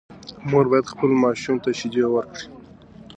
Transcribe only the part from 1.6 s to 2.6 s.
ته شیدې ورکړي.